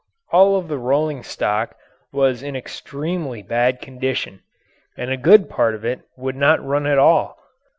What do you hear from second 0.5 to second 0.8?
of the